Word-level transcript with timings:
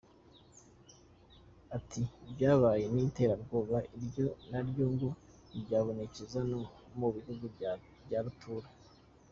Ati 1.77 2.01
"ivyabaye 2.29 2.85
ni 2.93 3.01
iterabwoba, 3.07 3.77
iryo 3.97 4.25
naryo 4.49 4.85
ngo 4.93 5.09
ryibonekeza 5.49 6.39
no 6.51 6.59
mu 6.99 7.07
bihugu 7.15 7.45
vya 8.07 8.19
rutura". 8.25 8.67